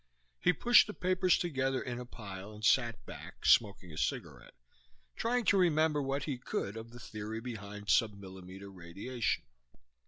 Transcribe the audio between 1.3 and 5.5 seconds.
together in a pile and sat back, smoking a cigarette, trying